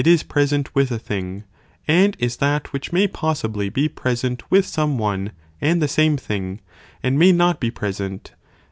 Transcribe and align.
a 0.01 0.03
Oe 0.03 0.09
is 0.13 0.23
present 0.23 0.73
with 0.73 0.89
a 0.91 0.97
thing, 0.97 1.43
and 1.87 2.17
is 2.19 2.37
that 2.37 2.73
which 2.73 2.91
may 2.91 3.01
(Cf. 3.01 3.03
lib. 3.03 3.03
ii. 3.03 3.03
and 3.03 3.13
possibly 3.13 3.69
be 3.69 3.87
present 3.87 4.49
with 4.49 4.65
some 4.65 4.97
one 4.97 5.31
and 5.61 5.79
the 5.79 5.87
same 5.87 6.17
*"7°P) 6.17 6.19
thing 6.21 6.59
and 7.03 7.19
may 7.19 7.31
not 7.31 7.59
be 7.59 7.69
present 7.69 8.31